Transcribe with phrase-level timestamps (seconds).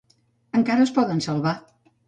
[0.61, 1.57] Encara es poden salvar.